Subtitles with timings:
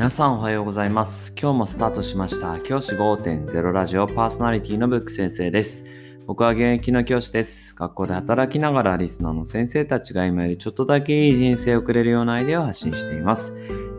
[0.00, 1.34] 皆さんおはようございます。
[1.38, 2.58] 今日もスタートしました。
[2.58, 5.84] 教師5.0ラジオパーソナリティのブック先生です。
[6.26, 7.74] 僕は現役の教師です。
[7.74, 13.52] 学校で働きながらリスナーの先生たちが今よりちょっとだけいい人生をくれるようなアイデアを発信しています。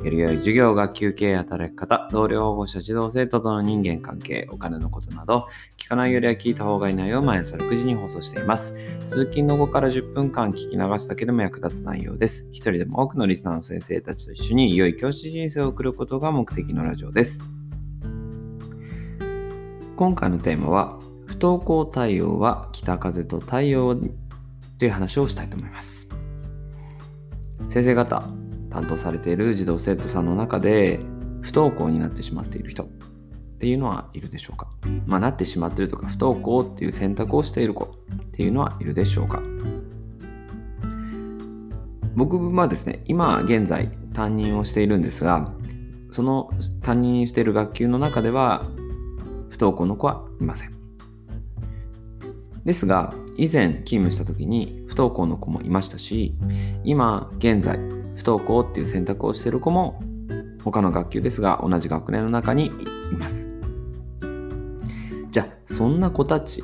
[0.03, 5.47] より良い授業、学級経営、働き方、同僚、保護者、児童生徒との人間関係、お金のことなど、
[5.77, 8.75] 聞かないよりは聞いた方がいい内容を毎朝6時に放送しています。
[9.05, 12.49] 通勤の後から10分間聞き流すだけでも役立つ内容です。
[12.51, 17.43] 一人でも多くのリスナーの先生たちと一緒に良い教師人生を送ることが目的のラジオです。
[19.95, 20.97] 今回のテーマは、
[21.27, 23.95] 不登校対応は北風と太陽
[24.79, 26.09] という話をしたいと思います。
[27.69, 28.27] 先生方、
[28.71, 30.99] 担当されている児童生徒さんの中で
[31.41, 32.87] 不登校になってしまっている人っ
[33.59, 34.67] ていうのはいるでしょうか？
[35.05, 37.87] まあなってしまっているとか不登校っていう選択をしている子っ
[38.31, 39.41] ていうのはいるでしょうか？
[42.15, 45.53] 僕はですね今現在担任をしているんですが
[46.09, 46.49] その
[46.81, 48.65] 担任している学級の中では
[49.49, 50.71] 不登校の子はいません。
[52.65, 56.35] ですが以前勤務した時に不登校の子もいましたし
[56.83, 57.79] 今現在
[58.21, 59.99] 不登校っていう選択をしている子も
[60.63, 63.49] 他の学級ですが同じ学年の中にいます。
[65.31, 66.63] じゃあそんな子たち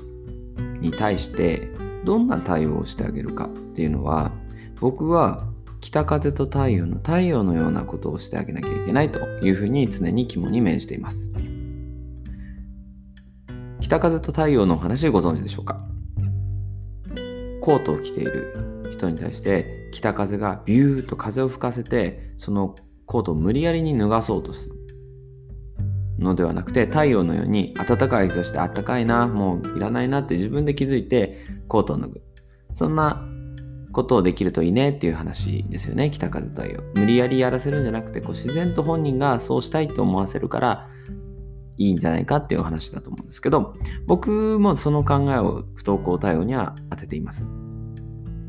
[0.82, 1.72] に対して
[2.04, 4.32] どんな対応をしてあげるかっていうのは
[4.80, 5.48] 僕は
[5.82, 11.32] 北風と太陽の太陽のようなことをしてあげなきゃいけないというふうに常に肝に銘じています。
[13.80, 15.80] 北風と太陽の話ご存知でしょうか？
[17.62, 24.76] コートを着ている人に対して北風がビューッと風を吹かせてそのコートを無理やりに脱がそうとする
[26.20, 32.22] のではなくて太陽のように暖かい日差しで暖かいなもういらないなって自分で気づいてコートを脱ぐ。
[32.74, 33.24] そんな
[33.92, 36.82] ことをできるといいねっていう話ですよね北風太陽。
[36.96, 40.90] 無理やりやらせるんじゃなくてこう自然と本人がそうしたいと思わせるから
[41.78, 43.76] いいんじゃないかっていう話だと思うんですけど
[44.08, 47.67] 僕もその考えを不登校対応には当てています。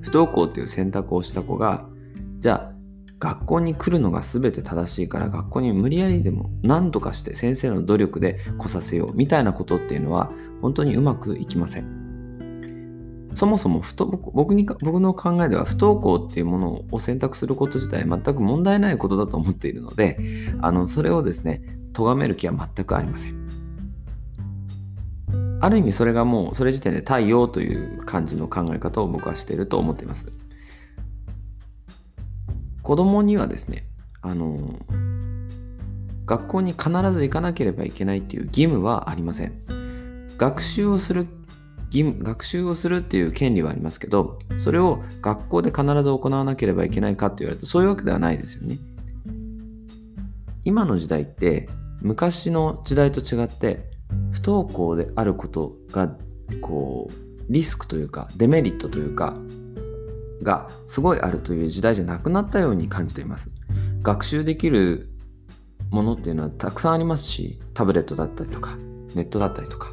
[0.08, 1.86] 不登校っていう選択をした子が
[2.38, 2.78] じゃあ
[3.19, 10.30] 学校に来るのが全て正しいから学校に無理やりでも何とかして先生の努力で来させようみたいなことっていうのは
[10.62, 13.28] 本当にうまくいきません。
[13.34, 20.19] そもそも不登僕に僕の考えでは不登校っていうものを選択すること自体全く問題ないことだと思っているので
[20.62, 21.60] あのそれをですね
[21.92, 23.67] 咎める気は全くありません。
[25.60, 30.30] ある意味それがもうそれ時点で太陽という感じの考え方を僕はしていると思っています。
[32.82, 33.84] 子供にはですね
[34.22, 34.78] あの
[36.26, 39.52] 学校に必ず行かなければいけないっていう義務はありません。
[40.38, 41.26] 学習をする
[41.90, 48.78] 義務学習をするっていう権利はありますけどそれを学校で必ず行わなければいけないかって言われるとそういうわけではないですよね。
[50.64, 51.69] 今の時代って
[52.00, 53.97] 昔の時代と違って
[54.48, 56.16] 登校であることが
[56.62, 59.36] こうリスクというかデメリットというか
[60.42, 63.50] がすごいあるという時代じゃなくなったように感じています。
[64.00, 65.10] 学習できる
[65.91, 68.76] ものっていうのはたくさんありますしタブレットだったりとか
[69.14, 69.92] ネットだったりとか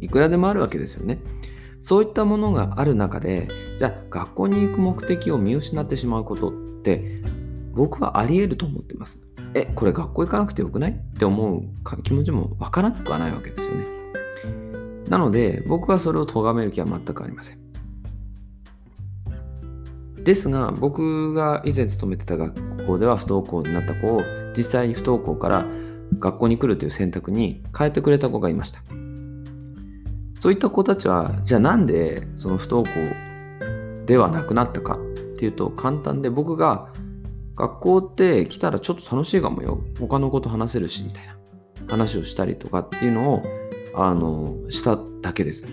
[0.00, 1.18] いくらでもあるわけですよね。
[1.80, 7.20] そういったものがある中でじゃあ学校に行く目的を見失ってしまうことって
[7.72, 9.25] 僕はあり得ると思ってます。
[9.58, 10.90] えこれ学校行かなくてよくない？
[10.90, 11.62] って思う
[12.02, 13.86] 気持ちもわからなくはないわけですよね。
[15.08, 17.58] なので僕はそれを咎める気は全くありません。
[20.22, 24.20] ですが僕が以前勤めてた学校では不登校になった子を
[24.54, 25.64] 実際に不登校から
[26.18, 28.80] 学校に来るという選択に変えてくれた子がいました。
[30.38, 34.98] そういった子たちはじゃあなんでその不登校ではなくなったかっ
[35.38, 36.88] ていうと簡単で僕が
[37.56, 39.80] 学校って来たらちょっと楽しいかもよ。
[39.98, 41.36] 他の子と話せるしみたいな。
[41.88, 43.42] 話をしたりとかっていうのを
[43.94, 45.64] あのしただけです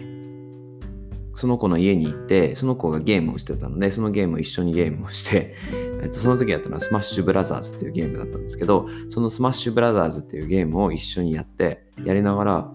[1.35, 5.55] その子の家に行ってその子がゲームをしてたのでそのゲームを一緒にゲームをして、
[6.03, 12.71] えっと、その時やったのはスマッシュブラザーズっていうゲームだったんですけどそのスマッシュブラザーズっていうゲームを一緒にやってやりながら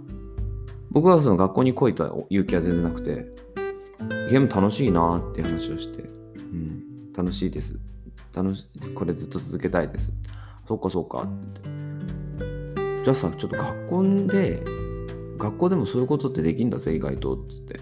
[0.91, 3.27] 僕はその学校に来いとか言う気は全然なくて
[4.31, 7.88] ゲーム楽しいなっていう話をして、うん、楽しいです。
[8.43, 8.65] 楽し
[8.95, 10.13] これずっと続けたいです。
[10.67, 11.23] そっかそっか。
[11.23, 14.65] ってじゃあさちょっと学校で
[15.39, 17.79] 学校でもそういうことってできるんだぜ意外とっつって。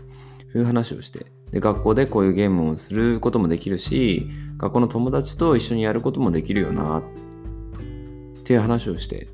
[0.53, 1.27] そういう話をして。
[1.53, 7.03] で学校でこういうゲームをすることもできるし学校の友達と一緒にやることもできるよなっ
[8.43, 9.29] ていう話をして。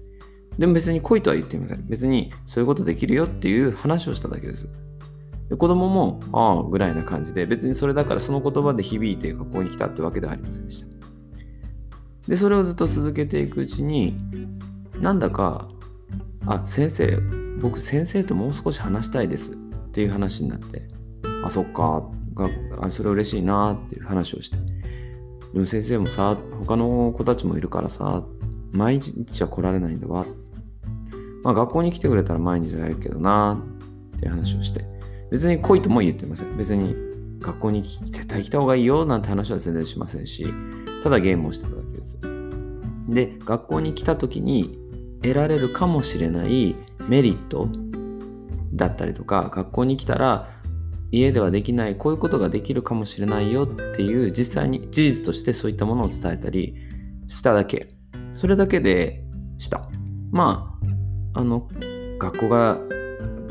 [0.58, 1.86] でも別に来いとは言っていません。
[1.86, 4.68] 別にそういうことできるよっていう話をしただけです。
[5.48, 10.91] で子供もああぐらいな感じで別にそれだからその言葉で響いて学校に来たってわけではありませんでした。
[12.32, 14.16] でそれをずっと続けていくうちに
[14.98, 15.68] なんだか
[16.46, 17.18] あ先生
[17.60, 19.56] 僕先生ともう少し話したいですっ
[19.92, 20.88] ていう話になって
[21.44, 22.10] あそっか
[22.80, 24.56] あそれ嬉しいなっていう話をして。
[25.52, 28.24] でも先生もさ他の子たちもいるからさ
[28.70, 30.24] 毎日は来られないんだわ。
[31.44, 33.62] まあ学校に来てくれたら毎日じゃないけどな
[34.16, 34.86] っていう話をして。
[35.30, 36.56] 別に来いとも言ってません。
[36.56, 36.96] 別に
[37.40, 40.46] 学校に絶対来た方がいいよなんて話は全然しませんし
[41.02, 42.18] ただゲームをしてただけです。
[43.08, 44.78] で学校に来た時に
[45.22, 46.76] 得られるかもしれない
[47.08, 47.68] メリット
[48.74, 50.48] だったりとか学校に来たら
[51.10, 56.76] 家ではできないこういうことができるかもしれないよっていう実際に事実としてそういったものを伝えたり
[57.28, 57.90] しただけ。
[58.34, 59.22] それだけで
[59.58, 59.88] した。
[60.30, 60.78] ま
[61.34, 61.68] ああの
[62.18, 62.78] 学校が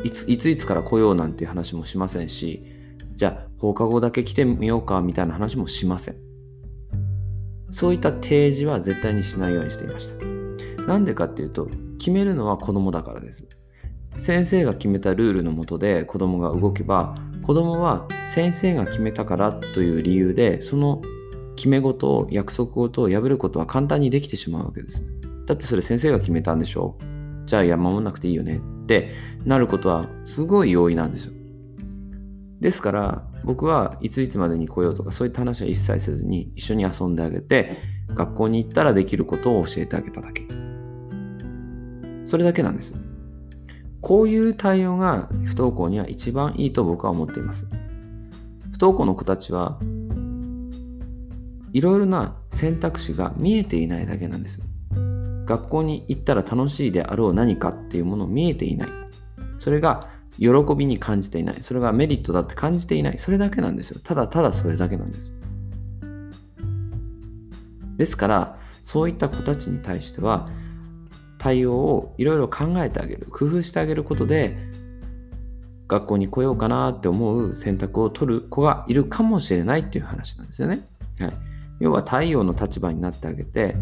[0.03, 2.65] いついついつから来ようなんていう話もしませんし
[3.15, 6.31] じゃあ放課後だけ来てみようかみたいな話もしません。
[7.72, 10.26] そういった提示は絶対にしないようにしていました。
[10.86, 11.70] なんでかっていうと
[12.00, 13.48] 決めるのは子供だからです。
[14.20, 21.02] 先生が決めたルールのもとで子供が動けば子供は先生が決めたからという理由でその
[21.56, 25.10] 決め事を約束事を破ることは簡単にできてしまうわけです。
[25.46, 26.98] だってそれ先生が決めたんでしょ。
[27.46, 28.62] じゃあいや守んなくていいよね。
[28.84, 29.12] って
[29.46, 31.34] なることはすごい容易なんですよ。
[32.60, 37.78] ですから僕はいついつまでに来ようとかそういった話は一切せずに一緒に遊んであげて
[38.10, 40.48] 学校に行ったらできることを教えてあげただけ。
[42.26, 42.94] それだけなんです。
[44.02, 47.68] こういう対応が不登校には一番いいと僕は思っています。
[48.72, 49.80] 不登校の子たちは
[51.74, 54.62] いろいろな選択肢が見えていないだけなんです。
[55.46, 58.90] 学校に行ったら楽しいであろう何かっていうもの見えていない。
[59.60, 61.57] それが喜びに感じていない。
[61.62, 63.18] それがメリットだって感じていない。
[63.19, 64.00] それだけなんですよ。
[64.04, 65.33] ただただそれだけなんです。
[67.98, 70.50] ですからそういった子たちに対しては
[71.38, 73.28] 対応をいろいろ考えてあげる。
[73.31, 74.57] 工夫してあげることで
[75.88, 80.88] 学校に来ようかなって思う選択を取る子がいるかもしれないっていう話なんですよね。
[81.19, 81.34] はい、
[81.80, 83.75] 要は太陽の立場になってあげて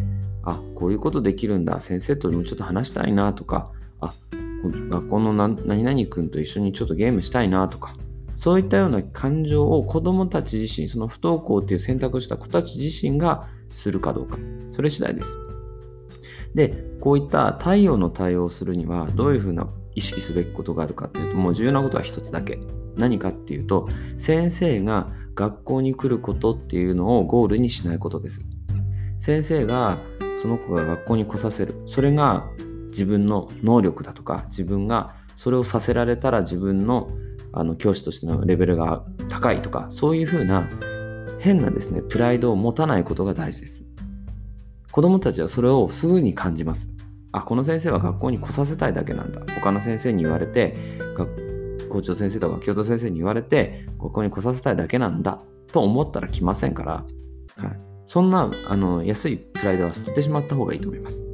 [0.43, 1.79] あこういうことできるんだ。
[1.81, 3.69] 先生ともちょっと話したいなとか
[4.01, 4.13] あ
[4.63, 7.95] 学校の何々君と一緒にちょっとゲームしたいなとか
[8.35, 14.37] そういったような感情を子どもたち自身その不登校っていう選択した子たち自身がするかどうか
[14.69, 15.37] それ次第です。
[16.55, 22.59] でこういった太陽の対応をするにはどういうふうな意識すべきことがあるかっていうともう重要なことは一つだけ。
[22.95, 28.41] 何かっていうと先生が学校に来ることっていうのをゴールにしないことです。
[29.19, 29.99] 先生が
[30.37, 31.75] その子が学校に来させる。
[31.85, 32.47] それが
[32.89, 37.09] 自分の能力だとか自分がそれをさせられたら自分の
[37.51, 40.69] あの教師としてのレベルが高いとかそういうふうな
[41.39, 43.85] 変なですねプライドを持たないことが大事です。
[44.91, 46.93] 子供たちはそれをすぐに感じます。
[47.31, 49.41] あこの先生は学校に来させたいだけなんだ。
[49.55, 50.75] 他の先生に言われて
[51.89, 55.39] 校長先生とか教頭先生に言われてここに来させたいだけなんだ。
[55.71, 57.01] と思ったら来ませんから、は
[57.67, 61.27] い、そんなあの安いプライドは捨ててしまった方がいいと思います。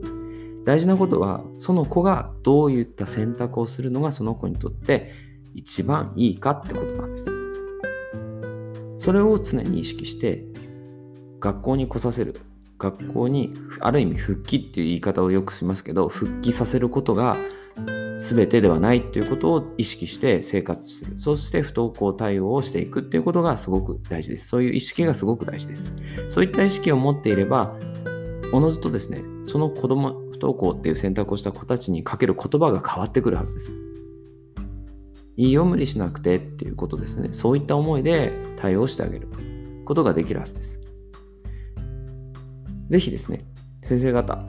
[0.66, 5.12] 大事なことはその子がどういった選択をするのがその子にとって
[5.54, 7.26] 一番いいかってことなんです。
[8.98, 10.44] それを常に意識して
[11.40, 12.36] 学校に来させる。
[12.78, 17.38] 学校にある意味復帰っていう言い方をよくしますけど復帰させることが
[18.18, 21.20] 全てではないということを意識して生活する。
[21.20, 24.48] そして不登校対応をしていくっていうことがすごく大事です。
[24.48, 25.94] そういう意識がすごく大事です。
[26.28, 27.78] そういった意識を持っていれば
[28.52, 33.72] おのずとですねその子供不登校っていう選択をした子たちにかける言葉が変わってくるはずです。
[35.38, 37.30] いいよ無理しなくてっていうことですね。
[37.32, 39.28] そういった思いで対応してあげる
[39.84, 40.80] ことができるはずです。
[42.90, 43.46] ぜひですね、
[43.84, 44.46] 先生方、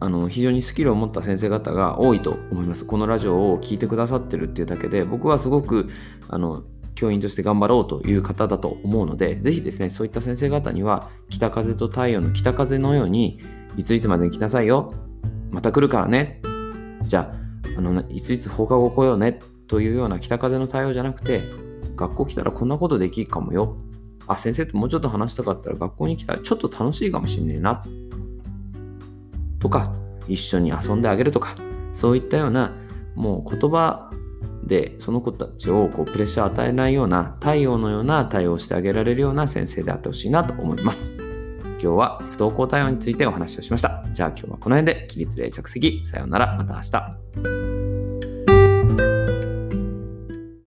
[0.00, 2.84] あの非常にスキルを持った先生方が多いと思います。
[2.84, 5.90] このラジオを聴いてくださってるっていうだけで、僕はすごく
[6.28, 6.64] あの
[6.94, 13.38] 教員として頑張ろうという方だと思うので、ぜひですね、そういった先生方には、北風と太陽の北風のように、
[13.76, 14.92] いついつまでに来なさいよ。
[15.50, 16.40] また来るからね。
[17.02, 19.40] じゃあ、あのいついつ放課後来ようね。
[19.68, 21.44] というような北風の対応じゃなくて、
[21.96, 23.76] 学校来たらこんなことできるかもよ。
[24.26, 27.82] あ、先生ともうちょっと話したかったら学校に来たらちょっと楽しいかもしんねえな。
[29.58, 29.94] とか、
[30.28, 31.56] 一緒に遊んであげるとか、
[31.92, 32.72] そういったような、
[33.14, 34.10] もう言葉
[34.64, 41.21] でその子たちをこうプレッシャー与えないような、太陽のような対応してあげられるような先生であってほしいなと思います。
[41.82, 44.04] 今日は不登校対応についてお話をしました。
[44.12, 46.06] じゃあ今日はこの辺で起立で着席。
[46.06, 46.56] さようなら。
[46.56, 47.21] また明日。